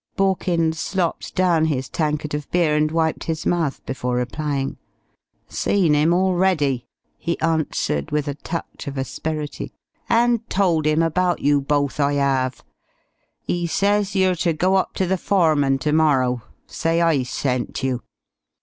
Borkins 0.17 0.79
slopped 0.79 1.35
down 1.35 1.65
his 1.65 1.87
tankard 1.87 2.33
of 2.33 2.49
beer 2.49 2.75
and 2.75 2.89
wiped 2.91 3.25
his 3.25 3.45
mouth 3.45 3.85
before 3.85 4.15
replying. 4.15 4.79
"Seen 5.47 5.93
him 5.93 6.11
already," 6.11 6.87
he 7.19 7.39
answered 7.39 8.09
with 8.09 8.27
a 8.27 8.33
touch 8.33 8.87
of 8.87 8.97
asperity, 8.97 9.75
"and 10.09 10.49
told 10.49 10.87
'im 10.87 11.03
about 11.03 11.41
you 11.41 11.61
both, 11.61 11.99
I 11.99 12.17
'ave. 12.17 12.61
'E 13.45 13.67
says 13.67 14.15
you're 14.15 14.33
ter 14.33 14.53
go 14.53 14.73
up 14.73 14.95
to 14.95 15.05
the 15.05 15.17
foreman 15.19 15.77
termorrow, 15.77 16.41
say 16.65 16.99
I 16.99 17.21
sent 17.21 17.83
you. 17.83 18.01